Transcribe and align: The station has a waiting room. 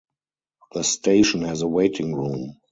The 0.71 0.83
station 0.83 1.43
has 1.43 1.61
a 1.61 1.67
waiting 1.67 2.15
room. 2.15 2.57